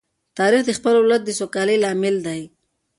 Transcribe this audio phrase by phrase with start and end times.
[0.37, 2.41] تاریخ د خپل ولس د سوکالۍ لامل دی.